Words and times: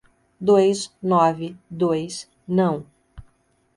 Dois, 0.41 0.89
nove, 1.03 1.55
dois, 1.69 2.27
não. 2.47 2.83